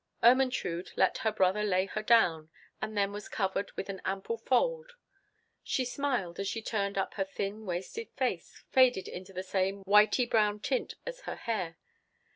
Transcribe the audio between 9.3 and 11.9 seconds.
the same whitey brown tint as her hair.